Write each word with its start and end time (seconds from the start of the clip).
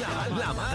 La, 0.00 0.52
la 0.54 0.67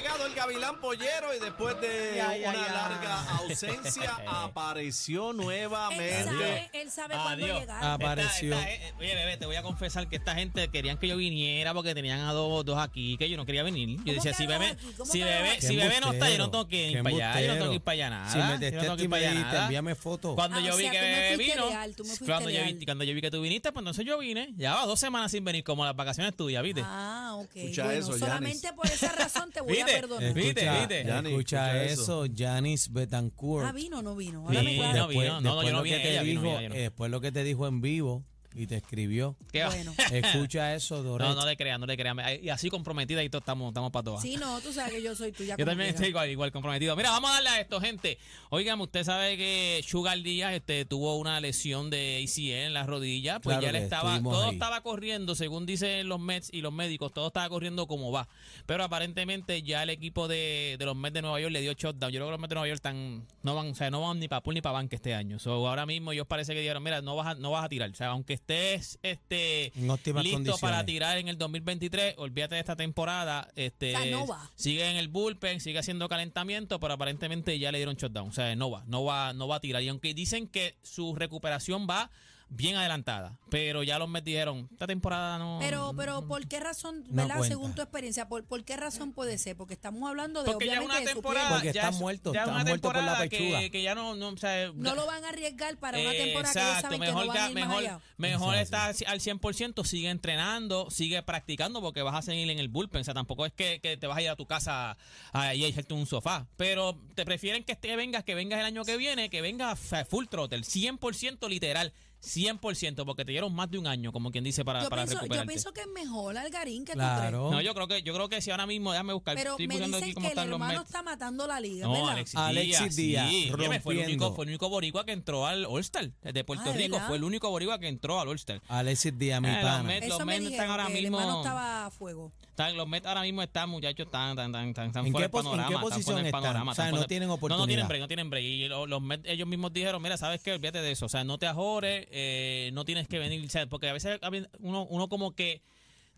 llegado 0.00 0.26
el 0.26 0.34
Gavilán 0.34 0.80
Pollero 0.80 1.34
y 1.34 1.38
después 1.40 1.80
de 1.80 2.14
Ya, 2.16 2.36
ya, 2.36 2.50
una 2.50 2.66
ya. 2.66 2.72
larga 2.72 3.30
ausencia 3.38 4.18
apareció 4.26 5.30
Él 5.30 5.36
nuevamente. 5.36 6.24
sabe, 6.24 6.70
él 6.72 6.90
sabe 6.90 7.14
cuándo 7.14 7.44
Adiós. 7.44 7.60
llegar. 7.60 7.84
Apareció. 7.84 8.54
Esta- 8.54 8.70
esta- 8.70 8.86
eh, 8.88 8.94
oye, 8.98 9.14
bebé, 9.14 9.36
te 9.36 9.46
voy 9.46 9.56
a 9.56 9.62
confesar 9.62 10.08
que 10.08 10.16
esta 10.16 10.34
gente 10.34 10.68
querían 10.68 10.98
que 10.98 11.08
yo 11.08 11.16
viniera 11.16 11.74
porque 11.74 11.94
tenían 11.94 12.20
a 12.20 12.32
dos, 12.32 12.64
dos 12.64 12.78
aquí 12.78 13.16
que 13.16 13.28
yo 13.28 13.36
no 13.36 13.44
quería 13.46 13.62
venir. 13.62 13.90
Yo 13.90 13.96
¿Cómo 14.04 14.12
decía, 14.14 14.30
que 14.32 14.36
si 14.36 14.44
a 14.44 14.46
dos 14.46 14.58
bebé, 14.58 14.72
aquí? 14.72 14.86
¿Cómo 14.96 15.12
si 15.12 15.18
que 15.18 15.24
a 15.24 15.26
dos 15.26 15.34
bebé, 15.36 15.50
aquí? 15.50 15.60
si 15.66 15.76
Qué 15.76 15.82
bebé 15.82 16.00
no 16.00 16.12
está, 16.12 16.30
yo 16.30 16.38
no 16.38 16.50
tengo 16.50 16.68
que 16.68 16.90
ir 16.90 17.02
para 17.02 17.14
allá, 17.16 17.40
yo 17.40 17.46
no 17.48 17.54
tengo 17.54 17.68
que 17.70 17.74
ir 17.76 17.82
para 17.82 17.92
allá 17.94 18.10
nada. 18.10 18.30
Si 18.30 18.38
me 18.38 18.70
yo 18.70 18.76
no 18.76 18.82
tengo 18.82 18.96
que 18.96 19.02
y 19.02 19.04
ir 19.04 19.08
me 19.08 19.16
para 19.16 19.22
allá 19.22 19.30
dijiste, 19.30 19.52
nada. 19.52 19.64
envíame 19.64 19.94
foto. 19.94 20.34
Cuando 20.34 20.56
Ah, 20.58 20.60
yo 20.60 20.74
o 20.74 20.76
vi 20.76 20.82
sea, 20.84 20.92
que 20.92 20.98
tú 20.98 21.04
me 21.04 21.10
bebé 21.12 21.34
fuiste 21.36 21.54
vino, 21.54 21.68
leal, 21.68 21.94
tú 21.96 22.02
me 22.04 22.08
fuiste 22.08 22.24
cuando 22.26 22.50
yo, 22.50 22.60
vi, 22.64 22.72
leal. 22.72 22.84
cuando 22.84 23.04
yo 23.04 23.14
vi 23.14 23.20
que 23.20 23.30
tú 23.30 23.40
viniste, 23.42 23.72
pues 23.72 23.80
entonces 23.82 24.04
yo 24.06 24.18
vine. 24.18 24.52
Llevaba 24.56 24.86
dos 24.86 25.00
semanas 25.00 25.30
sin 25.30 25.44
venir, 25.44 25.64
como 25.64 25.84
las 25.84 25.94
vacaciones 25.96 26.34
tuyas, 26.36 26.62
¿viste? 26.62 26.82
Ah, 26.84 27.34
ok. 27.36 27.50
Escucha 27.54 27.84
bueno, 27.84 28.00
eso, 28.00 28.18
solamente 28.18 28.72
por 28.72 28.86
esa 28.86 29.12
razón 29.12 29.50
te 29.52 29.60
voy 29.60 29.78
a 29.78 29.84
¿Viste? 30.34 30.60
Escucha, 30.60 30.84
escucha 30.84 31.28
escucha 31.28 31.84
eso, 31.84 32.24
Janis 32.34 32.92
Betancourt. 32.92 33.66
Ah, 33.66 33.72
vino 33.72 33.98
o 33.98 34.02
no 34.02 34.16
vino. 34.16 34.46
Vino. 34.46 34.62
No, 34.62 35.10
no, 35.40 35.62
yo 35.62 35.70
no 35.70 35.78
lo 35.78 35.82
vine, 35.82 35.96
que 35.96 36.02
te 36.02 36.10
ella 36.12 36.22
vino, 36.22 36.42
dijo, 36.42 36.58
ella 36.58 36.74
eh, 36.74 36.80
después 36.82 37.10
lo 37.10 37.20
que 37.20 37.32
te 37.32 37.44
dijo 37.44 37.66
en 37.66 37.80
vivo 37.80 38.24
y 38.54 38.66
te 38.66 38.76
escribió. 38.76 39.36
¿Qué 39.52 39.62
va? 39.62 39.68
Bueno. 39.68 39.94
Escucha 40.12 40.74
eso, 40.74 41.02
Doret. 41.02 41.28
No, 41.28 41.34
no 41.34 41.46
le 41.46 41.56
crean, 41.56 41.80
no 41.80 41.86
le 41.86 41.96
crean. 41.96 42.18
Y 42.42 42.48
así 42.48 42.68
comprometida 42.68 43.22
y 43.22 43.28
todos 43.28 43.42
estamos, 43.42 43.68
estamos 43.68 43.90
para 43.92 44.04
todas. 44.04 44.22
Sí, 44.22 44.36
no, 44.36 44.60
tú 44.60 44.72
sabes 44.72 44.92
que 44.92 45.02
yo 45.02 45.14
soy 45.14 45.32
tuya. 45.32 45.56
Yo 45.58 45.64
también 45.64 45.90
estoy 45.90 46.08
igual, 46.08 46.28
igual 46.30 46.50
comprometido. 46.52 46.96
Mira, 46.96 47.10
vamos 47.10 47.30
a 47.30 47.34
darle 47.34 47.48
a 47.50 47.60
esto, 47.60 47.80
gente. 47.80 48.18
Oigan, 48.50 48.80
usted 48.80 49.04
sabe 49.04 49.36
que 49.36 49.82
Sugar 49.86 50.20
Díaz 50.20 50.54
este, 50.54 50.84
tuvo 50.84 51.16
una 51.18 51.40
lesión 51.40 51.90
de 51.90 52.24
ACL 52.24 52.66
en 52.66 52.74
la 52.74 52.84
rodilla. 52.84 53.40
Pues 53.40 53.58
Claro 53.58 53.66
ya 53.66 53.72
le 53.72 53.84
estaba, 53.84 54.20
todo 54.22 54.46
ahí. 54.46 54.54
estaba 54.54 54.80
corriendo, 54.82 55.34
según 55.34 55.66
dicen 55.66 56.08
los 56.08 56.20
Mets 56.20 56.50
y 56.52 56.60
los 56.60 56.72
médicos, 56.72 57.12
todo 57.12 57.28
estaba 57.28 57.48
corriendo 57.48 57.86
como 57.86 58.10
va. 58.10 58.28
Pero 58.66 58.84
aparentemente 58.84 59.62
ya 59.62 59.82
el 59.82 59.90
equipo 59.90 60.28
de, 60.28 60.76
de 60.78 60.84
los 60.84 60.96
Mets 60.96 61.14
de 61.14 61.22
Nueva 61.22 61.40
York 61.40 61.52
le 61.52 61.60
dio 61.60 61.72
shutdown. 61.72 62.10
Yo 62.12 62.18
creo 62.18 62.26
que 62.26 62.32
los 62.32 62.40
Mets 62.40 62.48
de 62.50 62.54
Nueva 62.54 62.68
York 62.68 62.76
están, 62.76 63.26
no 63.42 63.54
van, 63.54 63.70
o 63.70 63.74
sea, 63.74 63.90
no 63.90 64.00
van 64.00 64.18
ni 64.18 64.28
para 64.28 64.42
pool 64.42 64.54
ni 64.54 64.60
para 64.60 64.72
banque 64.74 64.96
este 64.96 65.14
año. 65.14 65.38
So, 65.38 65.68
ahora 65.68 65.86
mismo 65.86 66.12
ellos 66.12 66.26
parece 66.26 66.54
que 66.54 66.60
dijeron, 66.60 66.82
mira, 66.82 67.00
no 67.02 67.16
vas 67.16 67.28
a, 67.28 67.34
no 67.34 67.50
vas 67.50 67.64
a 67.64 67.68
tirar. 67.68 67.90
O 67.90 67.94
sea, 67.94 68.08
aunque 68.08 68.39
estés 68.40 68.98
este, 69.02 69.72
listo 69.74 70.02
condiciones. 70.14 70.60
para 70.60 70.84
tirar 70.84 71.18
en 71.18 71.28
el 71.28 71.38
2023, 71.38 72.14
olvídate 72.18 72.56
de 72.56 72.60
esta 72.60 72.76
temporada. 72.76 73.48
Este, 73.54 73.94
O 73.94 73.98
sea, 74.02 74.10
no 74.10 74.26
va. 74.26 74.50
sigue 74.54 74.90
en 74.90 74.96
el 74.96 75.08
bullpen, 75.08 75.60
sigue 75.60 75.78
haciendo 75.78 76.08
calentamiento, 76.08 76.80
pero 76.80 76.94
aparentemente 76.94 77.58
ya 77.58 77.70
le 77.72 77.78
dieron 77.78 77.96
shutdown. 77.96 78.28
O 78.28 78.32
sea, 78.32 78.54
no 78.56 78.70
va, 78.70 78.84
no 78.86 79.04
va, 79.04 79.32
no 79.32 79.46
va 79.48 79.56
a 79.56 79.60
tirar. 79.60 79.82
Y 79.82 79.88
aunque 79.88 80.14
dicen 80.14 80.48
que 80.48 80.76
su 80.82 81.14
recuperación 81.14 81.86
va 81.88 82.10
bien 82.52 82.76
adelantada, 82.76 83.38
pero 83.48 83.82
ya 83.82 83.98
los 83.98 84.08
Mets 84.08 84.24
dijeron, 84.24 84.68
esta 84.72 84.86
temporada 84.86 85.38
no. 85.38 85.58
Pero, 85.60 85.92
pero, 85.96 86.26
¿por 86.26 86.46
qué 86.48 86.58
razón, 86.60 87.04
No 87.08 87.22
verdad, 87.22 87.36
cuenta. 87.38 87.54
según 87.54 87.74
tu 87.74 87.80
experiencia, 87.82 88.28
¿por, 88.28 88.44
por 88.44 88.64
qué 88.64 88.76
razón 88.76 89.12
puede 89.12 89.38
ser? 89.38 89.56
Porque 89.56 89.72
estamos 89.74 90.08
hablando 90.08 90.42
de, 90.42 90.50
porque 90.50 90.66
ya 90.66 90.72
obviamente, 90.80 90.92
una 90.96 91.00
de 91.00 91.06
su 91.06 91.12
temporada. 91.14 91.50
Porque 91.50 91.72
ya 91.72 91.80
está 91.82 91.88
es- 91.90 91.96
muerto, 91.96 92.34
ya 92.34 92.40
está 92.40 92.52
una 92.52 92.64
muerto 92.64 92.88
por 92.88 92.96
la 92.96 93.00
temporada 93.02 93.28
pechuga. 93.28 93.60
Que, 93.60 93.70
que 93.70 93.82
ya 93.82 93.94
no, 93.94 94.14
no, 94.16 94.28
o 94.28 94.36
sea, 94.36 94.72
No 94.74 94.94
lo 94.94 95.06
van 95.06 95.24
a 95.24 95.28
arriesgar 95.28 95.76
para 95.78 95.98
una 95.98 96.10
temporada 96.10 96.52
que 96.52 96.60
ellos 96.60 96.80
saben 96.82 97.00
mejor, 97.00 97.22
que 97.22 97.26
no 97.28 97.32
van 97.32 97.36
ya- 97.36 97.44
a 97.46 97.48
ir 97.50 97.54
más 97.54 97.68
mejor, 97.68 97.78
allá. 97.82 98.00
mejor 98.18 98.54
está 98.56 98.86
al 98.86 99.20
100%, 99.20 99.84
sigue 99.84 100.10
entrenando, 100.10 100.90
sigue 100.90 101.22
practicando 101.22 101.80
porque 101.80 102.02
vas 102.02 102.14
a 102.16 102.22
seguir 102.22 102.50
en 102.50 102.58
el 102.58 102.68
bullpen. 102.68 103.00
O 103.00 103.04
sea, 103.04 103.14
tampoco 103.14 103.46
es 103.46 103.52
que, 103.52 103.80
que 103.80 103.96
te 103.96 104.06
vas 104.06 104.18
a 104.18 104.22
ir 104.22 104.28
a 104.28 104.36
tu 104.36 104.46
casa 104.46 104.96
a, 105.32 105.54
y 105.54 105.64
a 105.64 105.68
echarte 105.68 105.94
un 105.94 106.06
sofá. 106.06 106.46
Pero 106.56 106.98
te 107.14 107.24
prefieren 107.24 107.64
que 107.64 107.72
esté, 107.72 107.94
vengas, 107.96 108.24
que 108.24 108.34
vengas 108.34 108.58
el 108.60 108.66
año 108.66 108.84
que 108.84 108.96
viene, 108.96 109.30
que 109.30 109.40
vengas 109.40 109.78
full 110.08 110.26
throttle, 110.26 110.60
100% 110.62 111.48
literal. 111.48 111.92
100%, 112.22 113.04
porque 113.04 113.24
te 113.24 113.32
dieron 113.32 113.52
más 113.54 113.70
de 113.70 113.78
un 113.78 113.86
año, 113.86 114.12
como 114.12 114.30
quien 114.30 114.44
dice, 114.44 114.64
para, 114.64 114.82
Yo 114.82 114.90
para 114.90 115.02
pienso, 115.02 115.14
yo 115.14 115.20
recuperarte. 115.22 115.48
pienso 115.48 115.72
que 115.72 115.80
es 115.82 115.86
mejor 115.88 116.36
Algarín 116.36 116.84
que 116.84 116.92
tú 116.92 116.98
Claro. 116.98 117.48
crees. 117.48 117.52
No, 117.52 117.60
yo 117.62 117.74
creo 117.74 117.88
que 117.88 118.02
yo 118.02 118.14
creo 118.14 118.28
que 118.28 118.40
si 118.40 118.50
ahora 118.50 118.66
mismo, 118.66 118.92
déjame 118.92 119.12
buscar, 119.12 119.34
Pero 119.36 119.52
estoy 119.52 119.66
me 119.66 119.74
dicen 119.78 119.94
aquí 119.94 120.12
cómo 120.14 120.26
que 120.26 120.32
el 120.32 120.38
hermano 120.38 120.72
Mets. 120.74 120.84
está 120.86 121.02
matando 121.02 121.46
la 121.46 121.60
liga, 121.60 121.86
No, 121.86 121.92
¿verdad? 121.92 122.10
Alexis, 122.10 122.36
Alexis 122.38 122.96
Díaz, 122.96 122.96
Díaz, 122.96 123.30
sí. 123.30 123.52
Óyeme, 123.52 123.80
fue 123.80 123.94
el 123.94 124.06
único, 124.08 124.34
fue 124.34 124.44
el 124.44 124.50
único 124.50 124.68
boricua 124.68 125.04
que 125.04 125.12
entró 125.12 125.46
al 125.46 125.64
All-Star 125.66 126.10
de 126.22 126.44
Puerto 126.44 126.64
Ah, 126.66 126.72
¿de 126.72 126.78
Rico. 126.78 126.92
verdad? 126.96 127.08
Fue 127.08 127.16
el 127.16 127.24
único 127.24 127.50
boricua 127.50 127.78
que 127.78 127.88
entró 127.88 128.20
al 128.20 128.28
All-Star. 128.28 128.60
Alexis 128.68 129.18
Díaz, 129.18 129.40
mi 129.40 129.48
Eh, 129.48 129.52
los 129.54 129.62
pana. 129.62 129.82
Mets- 129.90 130.08
los 130.08 130.18
me 130.20 130.24
Mets 130.26 130.50
están 130.52 130.70
ahora 130.70 130.86
que 130.86 130.96
el 130.98 131.02
mismo- 131.02 131.20
hermano 131.20 131.40
estaba 131.40 131.86
a 131.86 131.90
fuego. 131.90 132.32
Están, 132.50 132.76
los 132.76 132.86
Mets 132.88 133.06
ahora 133.06 133.22
mismo 133.22 133.42
están, 133.42 133.70
muchachos, 133.70 134.06
están, 134.06 134.30
están, 134.30 134.46
están, 134.50 134.68
están, 134.68 134.86
están 134.88 135.06
¿En 135.06 135.12
fuera 135.12 135.28
qué 135.28 135.28
del 135.28 135.30
pos- 135.30 135.40
en 135.44 135.50
panorama. 135.50 135.68
qué 135.68 135.74
están 135.74 135.88
posición 135.90 136.18
están? 136.26 136.42
panorama, 136.42 136.72
O 136.72 136.74
sea, 136.74 136.84
están 136.86 137.00
no 137.00 137.06
tienen 137.06 137.28
No, 137.28 137.34
no 137.34 137.38
tienen 137.40 137.56
oportunidad. 137.56 137.88
break, 137.88 138.00
no 138.02 138.08
tienen 138.08 138.30
break. 138.30 138.44
Y 138.44 138.68
lo- 138.68 138.86
los, 138.86 139.00
Mets, 139.00 139.26
ellos 139.28 139.48
mismos 139.48 139.72
dijeron, 139.72 140.02
mira, 140.02 140.16
¿sabes 140.18 140.42
qué? 140.42 140.52
Olvídate 140.52 140.82
de 140.82 140.90
eso. 140.92 141.06
O 141.06 141.08
sea, 141.08 141.24
no 141.24 141.38
te 141.38 141.46
ajores, 141.46 142.06
eh, 142.10 142.70
no 142.72 142.84
tienes 142.84 143.08
que 143.08 143.18
venir. 143.18 143.48
porque 143.68 143.88
a 143.88 143.92
veces 143.92 144.18
uno, 144.58 144.86
uno 144.88 145.08
como 145.08 145.34
que 145.34 145.62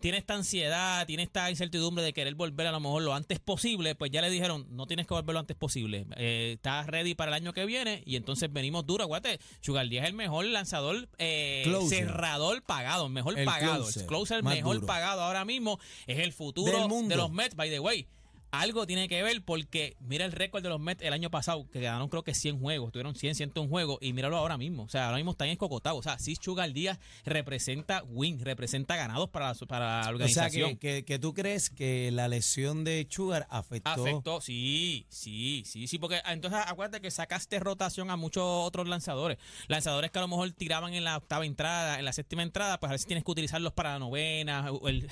tiene 0.03 0.19
esta 0.19 0.35
ansiedad, 0.35 1.07
tiene 1.07 1.23
esta 1.23 1.49
incertidumbre 1.49 2.03
de 2.03 2.13
querer 2.13 2.35
volver 2.35 2.67
a 2.67 2.73
lo 2.73 2.81
mejor 2.81 3.03
lo 3.03 3.15
antes 3.15 3.39
posible, 3.39 3.95
pues 3.95 4.11
ya 4.11 4.21
le 4.21 4.31
dijeron, 4.31 4.67
no 4.71 4.87
tienes 4.87 5.07
que 5.07 5.15
volver 5.15 5.33
lo 5.33 5.39
antes 5.39 5.57
posible. 5.57 6.07
Eh, 6.17 6.55
estás 6.57 6.89
ready 6.89 7.15
para 7.15 7.31
el 7.31 7.35
año 7.35 7.53
que 7.53 7.65
viene 7.65 8.03
y 8.05 8.17
entonces 8.17 8.53
venimos 8.53 8.85
duro. 8.85 9.05
Acuérdate, 9.05 9.39
Sugar 9.61 9.89
Díaz 9.89 10.05
es 10.05 10.11
el 10.11 10.17
mejor 10.17 10.45
lanzador, 10.47 11.09
eh, 11.19 11.65
cerrador 11.89 12.63
pagado, 12.65 13.09
mejor 13.09 13.39
El 13.39 13.45
pagado. 13.45 13.85
closer, 13.85 14.03
el 14.03 14.09
closer 14.09 14.43
mejor 14.43 14.75
duro. 14.77 14.87
pagado 14.89 15.23
ahora 15.23 15.45
mismo. 15.45 15.79
Es 16.09 16.19
el 16.19 16.33
futuro 16.33 16.89
de 16.89 17.17
los 17.17 17.31
Mets, 17.31 17.55
by 17.55 17.71
the 17.71 17.79
way. 17.79 18.09
Algo 18.53 18.87
tiene 18.87 19.09
que 19.09 19.23
ver 19.23 19.43
porque 19.43 19.97
mira 20.01 20.27
el 20.27 20.33
récord 20.33 20.63
de 20.63 20.69
los 20.69 20.79
Mets 20.79 21.03
el 21.03 21.15
año 21.15 21.31
pasado, 21.31 21.67
que 21.71 21.81
ganaron 21.81 22.09
creo 22.11 22.23
que 22.23 22.35
100 22.35 22.61
juegos, 22.61 22.93
tuvieron 22.93 23.15
100, 23.15 23.35
101 23.35 23.69
juegos 23.69 23.99
y 24.03 24.13
míralo 24.13 24.37
ahora 24.37 24.59
mismo. 24.59 24.83
O 24.85 24.89
sea, 24.91 25.07
ahora 25.07 25.17
mismo 25.17 25.31
están 25.33 25.49
escocotados. 25.49 25.99
O 25.99 26.03
sea, 26.03 26.19
sí, 26.19 26.37
Sugar 26.39 26.71
Díaz 26.73 26.99
representa 27.25 28.03
win, 28.05 28.39
representa 28.41 28.95
ganados 28.97 29.31
para, 29.31 29.55
su- 29.55 29.67
para 29.67 29.87
la 29.87 30.01
O 30.01 30.03
sea, 30.03 30.11
organización. 30.11 30.77
que, 30.77 30.97
que, 30.97 31.05
que 31.07 31.19
tú 31.19 31.33
crees 31.33 31.71
que 31.71 32.11
la 32.13 32.29
lesión 32.29 32.85
de 32.85 33.07
Sugar 33.09 33.47
afectó. 33.49 33.91
Afectó, 33.91 34.41
sí, 34.43 35.07
sí, 35.09 35.63
sí, 35.67 35.87
sí, 35.87 35.99
porque 35.99 36.21
ah, 36.25 36.35
entonces 36.35 36.61
acuérdate 36.67 37.01
que 37.01 37.11
sacaste 37.11 37.59
rotación 37.59 38.11
a 38.11 38.17
muchos 38.17 38.43
otros 38.45 38.87
lanzadores. 38.87 39.39
Lanzadores 39.69 40.11
que 40.11 40.19
a 40.19 40.23
lo 40.23 40.29
mejor 40.29 40.51
tiraban 40.53 40.93
en 40.93 41.05
la 41.05 41.17
octava 41.17 41.47
entrada, 41.47 41.99
en 41.99 42.05
la 42.05 42.13
séptima 42.13 42.43
entrada, 42.43 42.79
pues 42.79 42.91
a 42.91 42.93
veces 42.93 43.07
tienes 43.07 43.25
que 43.25 43.31
utilizarlos 43.31 43.73
para 43.73 43.95
la 43.95 43.99
novena. 43.99 44.71
o 44.73 44.89
El, 44.91 45.09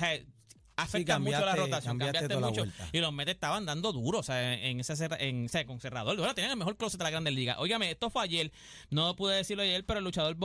afecta 0.77 1.19
mucho 1.19 1.41
la 1.45 1.57
rotación, 1.57 1.99
cambiaste 1.99 2.29
cambiaste 2.29 2.29
toda 2.29 2.41
la 2.41 2.49
mucho. 2.49 2.89
Y 2.93 2.99
los 3.01 3.13
Mets 3.13 3.31
estaban 3.33 3.67
dando 3.67 3.93
duro, 3.93 4.19
o 4.19 4.23
sea, 4.23 4.55
en 4.55 4.81
ese 4.81 4.97
cerra- 4.97 5.19
en, 5.21 5.47
o 5.47 5.49
sea, 5.49 5.67
con 5.67 5.81
cerrador. 5.81 6.17
Bueno, 6.17 6.35
tienen 6.35 6.53
el 6.53 6.57
mejor 6.57 6.77
closet 6.77 6.99
de 6.99 7.05
la 7.05 7.11
Grandes 7.11 7.35
Ligas. 7.35 7.57
Óigame, 7.59 7.91
esto 7.91 8.11
fue 8.11 8.23
ayer, 8.23 8.53
no 8.91 9.15
pude 9.17 9.37
decirlo 9.37 9.63
ayer, 9.63 9.85
pero 9.85 9.99
el 9.99 10.05
luchador 10.05 10.37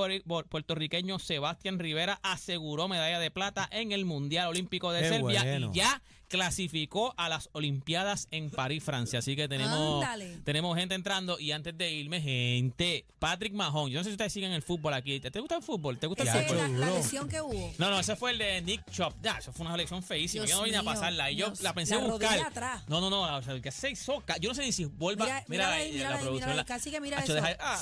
puertorriqueño 0.50 1.20
Sebastián 1.20 1.80
Rivera 1.80 2.20
aseguró 2.24 2.88
medalla 2.88 3.20
de 3.20 3.32
plata 3.32 3.68
en 3.72 3.92
el 3.92 4.06
Mundial 4.06 4.48
Olímpico 4.48 4.92
de 4.92 5.02
Qué 5.02 5.10
Serbia 5.10 5.44
bueno. 5.44 5.72
y 5.74 5.78
ya 5.78 6.02
clasificó 6.28 7.14
a 7.18 7.30
las 7.30 7.50
Olimpiadas 7.54 8.28
en 8.32 8.50
París, 8.50 8.84
Francia. 8.84 9.20
Así 9.20 9.36
que 9.36 9.48
tenemos, 9.48 10.06
tenemos 10.44 10.76
gente 10.78 10.96
entrando. 10.96 11.40
Y 11.40 11.52
antes 11.52 11.78
de 11.78 11.92
irme, 11.92 12.20
gente, 12.22 13.06
Patrick 13.20 13.54
Mahon. 13.54 13.90
Yo 13.92 14.00
no 14.00 14.04
sé 14.04 14.10
si 14.10 14.14
ustedes 14.16 14.34
siguen 14.34 14.52
el 14.52 14.62
fútbol 14.62 14.94
aquí. 14.96 15.20
¿Te, 15.20 15.40
gusta 15.40 15.58
el 15.58 15.64
fútbol? 15.64 15.98
¿Te 16.00 16.08
gusta 16.08 16.24
el 16.24 16.46
fútbol? 16.48 16.58
la, 16.80 16.88
la 16.88 16.94
lesión 16.96 17.30
que 17.30 17.42
hubo. 17.42 17.74
No, 17.78 17.90
no, 17.90 18.00
ese 18.00 18.16
fue 18.16 18.32
el 18.32 18.40
de 18.40 18.62
Nick 18.64 18.90
Chop. 18.92 19.14
Ya, 19.22 19.38
eso 19.38 19.54
fue 19.54 19.66
una 19.66 19.76
elección 19.76 20.02
feísima. 20.04 20.25
Malísima. 20.26 20.46
Dios 20.46 20.50
yo 20.52 20.58
no 20.58 20.64
vine 20.66 20.78
a 20.78 20.82
mío, 20.82 20.92
pasarla. 20.92 21.32
Y 21.32 21.36
yo 21.36 21.46
Dios. 21.48 21.62
la 21.62 21.74
pensé 21.74 21.96
La 21.96 22.02
buscar. 22.02 22.40
atrás. 22.40 22.84
No, 22.88 23.02
no, 23.02 23.10
no. 23.10 23.38
O 23.38 23.42
sea, 23.42 23.60
que 23.62 23.72
se 23.72 23.92
hizo. 23.92 24.24
Yo 24.42 24.50
no 24.50 24.56
sé 24.56 24.64
ni 24.64 24.72
si 24.72 24.86
vuelva. 24.86 25.26
Mira- 25.26 25.44
Mira, 25.48 25.72
ahí, 25.74 25.92
la, 25.92 25.94
mírala 25.98 26.16
ahí, 26.16 26.22
producción. 26.24 26.36
mírala 26.50 26.56
la- 26.56 26.62
ahí, 26.62 26.66
cacique, 26.68 27.02
mira 27.02 27.20
eso. 27.24 27.34
deja- 27.34 27.58
ah, 27.60 27.80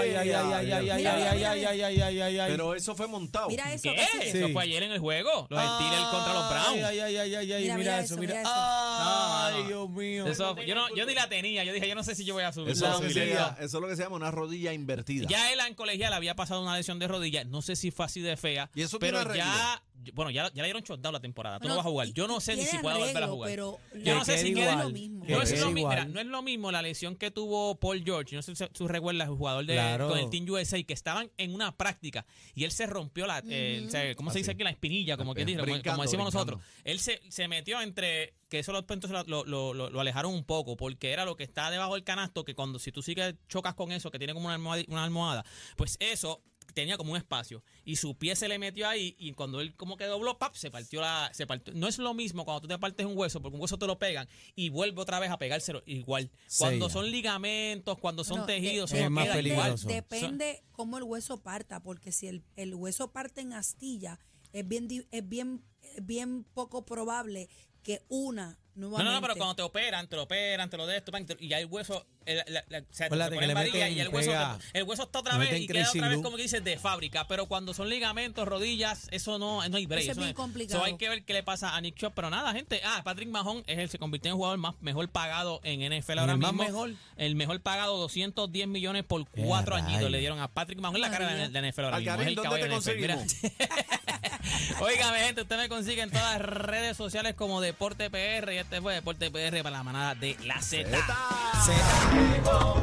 Ay, 0.00 0.10
ay, 0.14 0.14
ay, 0.16 0.30
ay, 0.30 0.32
ay, 0.32 0.72
ay, 0.72 0.90
ay, 0.90 0.96
Mira, 0.98 1.12
ay, 1.14 1.18
mira, 1.18 1.30
ay, 1.30 1.36
mira. 1.38 1.50
ay, 1.70 1.80
ay, 1.82 2.00
ay, 2.00 2.20
ay, 2.20 2.38
ay. 2.38 2.50
Pero 2.50 2.74
eso 2.74 2.94
fue 2.94 3.06
montado. 3.06 3.48
Mira 3.48 3.72
eso, 3.72 3.90
¿Qué? 3.90 4.30
Eso 4.30 4.48
fue 4.52 4.62
ayer 4.62 4.82
en 4.82 4.92
el 4.92 4.98
juego. 4.98 5.46
Los 5.50 5.60
Steelers 5.60 6.04
contra 6.08 6.32
los 6.34 6.48
Browns. 6.50 6.68
Ay, 6.84 6.98
ay, 7.00 7.00
ay, 7.00 7.16
ay, 7.16 7.34
ay, 7.34 7.52
ay, 7.52 7.62
Mira, 7.62 7.76
mira 7.76 7.92
mira 7.92 8.00
eso, 8.00 8.16
mira. 8.16 8.34
mira 8.36 8.42
eso. 8.42 8.50
Ay. 8.54 9.64
Dios 9.66 9.90
mío. 9.90 10.26
Eso, 10.26 10.56
yo, 10.62 10.74
no, 10.74 10.94
yo 10.94 11.06
ni 11.06 11.14
la 11.14 11.28
tenía. 11.28 11.64
Yo 11.64 11.72
dije, 11.72 11.88
yo 11.88 11.94
no 11.94 12.02
sé 12.02 12.14
si 12.14 12.24
yo 12.24 12.34
voy 12.34 12.44
a 12.44 12.52
subir. 12.52 12.70
Eso, 12.72 12.84
La 12.86 12.94
es 12.94 13.00
lo 13.00 13.06
que 13.08 13.12
se 13.14 13.26
llama, 13.26 13.56
eso 13.60 13.76
es 13.78 13.82
lo 13.82 13.88
que 13.88 13.96
se 13.96 14.02
llama 14.02 14.16
una 14.16 14.30
rodilla 14.30 14.72
invertida. 14.72 15.26
Ya 15.28 15.52
él 15.52 15.60
en 15.60 15.74
colegial 15.74 16.12
había 16.12 16.34
pasado 16.34 16.62
una 16.62 16.76
lesión 16.76 16.98
de 16.98 17.08
rodilla. 17.08 17.44
No 17.44 17.62
sé 17.62 17.76
si 17.76 17.90
fue 17.90 18.06
así 18.06 18.20
de 18.20 18.36
fea. 18.36 18.70
¿Y 18.74 18.82
eso 18.82 18.98
pero 18.98 19.22
ya. 19.34 19.82
Bueno, 20.14 20.30
ya, 20.30 20.44
ya 20.54 20.62
le 20.62 20.68
dieron 20.68 20.82
shutdown 20.82 21.12
la 21.12 21.20
temporada. 21.20 21.58
Tú 21.60 21.68
no 21.68 21.76
vas 21.76 21.84
a 21.86 21.88
jugar. 21.90 22.08
Yo 22.12 22.26
no 22.26 22.40
sé 22.40 22.56
ni 22.56 22.64
si 22.64 22.78
pueda 22.78 22.96
volver 22.96 23.22
a 23.22 23.28
jugar. 23.28 23.50
pero 23.50 23.78
Yo 24.02 24.14
no 24.14 24.24
sé 24.24 24.38
si 24.38 24.54
queda 24.54 24.72
es 24.74 24.78
lo 24.78 24.90
mismo. 24.90 25.24
que 25.26 25.32
No 25.32 25.42
es, 25.42 25.60
lo 25.60 25.66
mi- 25.68 25.74
mira, 25.74 25.92
igual. 25.94 26.12
no 26.12 26.20
es 26.20 26.26
lo 26.26 26.42
mismo 26.42 26.70
la 26.72 26.82
lesión 26.82 27.16
que 27.16 27.30
tuvo 27.30 27.74
Paul 27.78 28.02
George, 28.04 28.34
no 28.36 28.42
sé 28.42 28.54
si 28.56 28.64
tú 28.68 28.88
recuerdas, 28.88 29.28
el 29.28 29.34
jugador 29.34 29.66
de, 29.66 29.74
Claro. 29.74 30.08
con 30.08 30.18
el 30.18 30.30
Team 30.30 30.48
USA, 30.48 30.82
que 30.82 30.92
estaban 30.94 31.30
en 31.36 31.54
una 31.54 31.76
práctica 31.76 32.24
y 32.54 32.64
él 32.64 32.70
se 32.70 32.86
rompió 32.86 33.26
la, 33.26 33.42
eh, 33.48 33.84
o 33.86 33.90
sea, 33.90 34.14
¿cómo 34.14 34.30
se 34.30 34.38
dice 34.38 34.52
aquí? 34.52 34.62
La 34.64 34.70
espinilla, 34.70 35.16
como, 35.16 35.34
que 35.34 35.44
dice, 35.44 35.58
como- 35.58 35.66
decimos 35.72 36.08
brincando. 36.12 36.24
nosotros. 36.24 36.60
Él 36.84 37.00
se, 37.00 37.20
se 37.28 37.48
metió 37.48 37.80
entre, 37.82 38.34
que 38.48 38.60
eso 38.60 38.72
los 38.72 38.84
entonces 38.88 39.26
lo, 39.26 39.44
lo, 39.44 39.74
lo- 39.74 39.90
lo 39.90 40.00
alejaron 40.00 40.32
un 40.32 40.44
poco, 40.44 40.76
porque 40.76 41.10
era 41.12 41.24
lo 41.24 41.36
que 41.36 41.44
está 41.44 41.70
debajo 41.70 41.94
del 41.94 42.04
canasto, 42.04 42.44
que 42.44 42.54
cuando 42.54 42.78
si 42.78 42.92
tú 42.92 43.02
sigues 43.02 43.34
chocas 43.48 43.74
con 43.74 43.92
eso, 43.92 44.10
que 44.10 44.18
tiene 44.18 44.32
como 44.32 44.46
una 44.46 44.54
almohada, 44.54 44.82
una 44.88 45.04
almohada 45.04 45.44
pues 45.76 45.96
eso 46.00 46.42
tenía 46.82 46.96
como 46.96 47.12
un 47.12 47.16
espacio 47.16 47.62
y 47.84 47.96
su 47.96 48.14
pie 48.16 48.36
se 48.36 48.48
le 48.48 48.58
metió 48.58 48.88
ahí 48.88 49.16
y 49.18 49.32
cuando 49.32 49.60
él 49.60 49.74
como 49.74 49.96
que 49.96 50.04
dobló, 50.04 50.38
pap, 50.38 50.54
se 50.54 50.70
partió 50.70 51.00
la 51.00 51.30
se 51.34 51.46
partió. 51.46 51.74
No 51.74 51.88
es 51.88 51.98
lo 51.98 52.14
mismo 52.14 52.44
cuando 52.44 52.60
tú 52.62 52.68
te 52.68 52.78
partes 52.78 53.04
un 53.06 53.16
hueso, 53.16 53.40
porque 53.42 53.56
un 53.56 53.60
hueso 53.62 53.78
te 53.78 53.86
lo 53.86 53.98
pegan 53.98 54.28
y 54.54 54.68
vuelve 54.68 55.00
otra 55.00 55.18
vez 55.18 55.30
a 55.30 55.38
pegárselo 55.38 55.82
igual. 55.86 56.30
Cuando 56.58 56.88
son 56.90 57.10
ligamentos, 57.10 57.98
cuando 57.98 58.24
son 58.24 58.38
No, 58.40 58.46
tejidos, 58.46 58.90
de- 58.90 59.10
más 59.10 59.28
peligroso. 59.28 59.88
depende 59.88 60.62
cómo 60.72 60.98
el 60.98 61.04
hueso 61.04 61.42
parta, 61.42 61.82
porque 61.82 62.12
si 62.12 62.28
el, 62.28 62.44
el 62.56 62.74
hueso 62.74 63.10
parte 63.12 63.40
en 63.40 63.52
astilla, 63.52 64.18
es 64.52 64.66
bien, 64.66 64.88
es 65.10 65.28
bien, 65.28 65.62
es 65.96 66.06
bien 66.06 66.44
poco 66.54 66.84
probable 66.86 67.48
que 67.88 68.02
una 68.10 68.58
No, 68.74 68.86
nuevamente. 68.90 69.04
no, 69.04 69.12
no, 69.14 69.20
pero 69.22 69.34
cuando 69.36 69.56
te 69.56 69.62
operan, 69.62 70.06
te 70.08 70.14
lo 70.16 70.22
operan, 70.24 70.68
te 70.70 70.76
lo 70.76 70.86
de 70.86 70.98
esto, 70.98 71.10
y 71.40 71.48
ya 71.48 71.58
el 71.58 71.66
hueso, 71.66 72.06
el, 72.26 72.36
la- 72.46 72.64
la- 72.68 72.78
o 72.80 72.84
sea, 72.92 73.08
te 73.08 73.16
ponen 73.16 73.54
varilla 73.54 73.88
y 73.88 73.98
el 73.98 74.08
hueso, 74.08 74.30
pega- 74.30 74.58
el 74.74 74.82
hueso 74.84 75.02
está 75.04 75.18
otra 75.20 75.36
vez 75.38 75.58
y 75.60 75.66
queda 75.66 75.88
otra 75.90 76.08
vez 76.10 76.18
como 76.18 76.36
que 76.36 76.42
dices 76.42 76.62
de 76.62 76.78
fábrica, 76.78 77.26
pero 77.26 77.46
cuando 77.46 77.72
son 77.74 77.88
ligamentos, 77.88 78.46
rodillas, 78.46 79.08
eso 79.10 79.38
no, 79.38 79.66
no 79.68 79.76
hay 79.78 79.86
break. 79.86 80.02
Eso 80.02 80.10
es 80.12 80.16
no 80.18 80.22
bien 80.24 80.34
complicado. 80.34 80.80
So, 80.80 80.84
hay 80.84 80.96
que 80.98 81.08
ver 81.08 81.24
qué 81.24 81.32
le 81.32 81.42
pasa 81.42 81.74
a 81.74 81.80
Nick 81.80 81.96
Chubb, 81.96 82.12
pero 82.14 82.28
nada, 82.30 82.52
gente. 82.52 82.80
Ah, 82.84 83.00
Patrick 83.04 83.30
Mahon 83.30 83.64
es 83.66 83.78
el, 83.78 83.88
se 83.88 83.98
convirtió 83.98 84.28
en 84.28 84.34
el 84.34 84.36
jugador 84.36 84.58
más 84.58 84.74
mejor 84.82 85.08
pagado 85.08 85.60
en 85.64 85.80
NFL 85.80 86.18
ahora 86.18 86.32
el 86.34 86.38
más 86.38 86.52
mismo. 86.52 86.64
mejor? 86.64 86.90
El 87.16 87.34
mejor 87.36 87.60
pagado, 87.62 87.96
210 87.96 88.68
millones 88.68 89.02
por 89.04 89.26
cuatro 89.28 89.74
Eh, 89.76 89.78
añitos 89.78 89.96
rayos. 89.96 90.10
le 90.12 90.18
dieron 90.20 90.38
a 90.40 90.46
Patrick 90.48 90.78
Mahon 90.78 90.94
en 90.96 91.00
la 91.02 91.10
cara 91.10 91.34
de 91.34 91.48
la, 91.48 91.68
NFL 91.68 91.84
ahora 91.86 91.98
mismo. 91.98 92.12
Es 92.12 92.18
Algarín, 92.18 92.28
el 92.28 92.34
¿dónde 92.36 92.48
caballo 92.48 92.64
te 92.66 92.70
conseguimos? 92.70 93.36
Óigame, 94.80 95.18
gente, 95.20 95.42
usted 95.42 95.56
me 95.56 95.68
consigue 95.68 96.02
en 96.02 96.10
todas 96.10 96.38
las 96.38 96.42
redes 96.42 96.96
sociales 96.96 97.34
como 97.34 97.60
Deporte 97.60 98.10
PR 98.10 98.52
y 98.52 98.58
este 98.58 98.80
fue 98.80 98.94
Deporte 98.94 99.30
PR 99.30 99.62
para 99.62 99.70
la 99.78 99.82
manada 99.82 100.14
de 100.14 100.36
la 100.44 100.60
Z. 100.60 100.88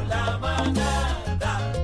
La 0.08 0.38
manada 0.38 1.75